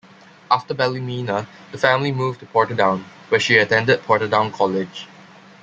[0.49, 5.07] After Ballymena, the family moved to Portadown where she attended Portadown College.